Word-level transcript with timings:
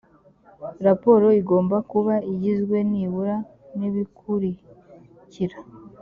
raporo 0.85 1.27
igomba 1.41 1.77
kuba 1.91 2.15
igizwe 2.33 2.77
nibura 2.89 3.35
n’ibikurikira 3.77 5.57